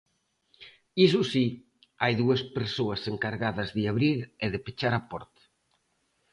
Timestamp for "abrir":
3.91-4.19